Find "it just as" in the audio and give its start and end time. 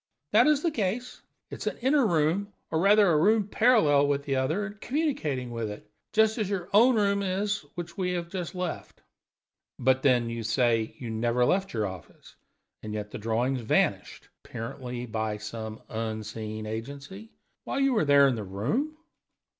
5.69-6.49